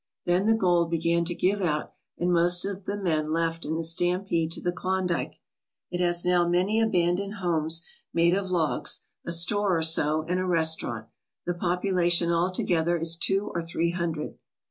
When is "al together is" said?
12.31-13.15